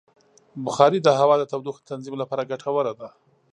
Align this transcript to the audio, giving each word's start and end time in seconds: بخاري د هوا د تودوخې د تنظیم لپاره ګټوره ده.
بخاري 0.65 0.99
د 1.03 1.09
هوا 1.19 1.35
د 1.39 1.43
تودوخې 1.51 1.81
د 1.83 1.87
تنظیم 1.91 2.15
لپاره 2.21 2.47
ګټوره 2.51 2.91
ده. 2.99 3.09